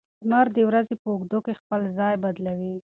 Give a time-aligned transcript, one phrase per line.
[0.25, 2.75] لمر د ورځې په اوږدو کې خپل ځای بدلوي.